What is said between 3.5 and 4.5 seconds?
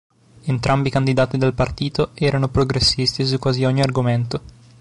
ogni argomento.